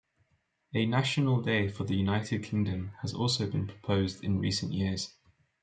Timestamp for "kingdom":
2.43-2.91